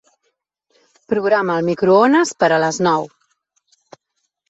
Programa 1.13 1.59
el 1.61 1.69
microones 1.69 2.35
per 2.43 2.53
a 2.53 2.61
les 2.67 2.83
nou. 2.91 3.11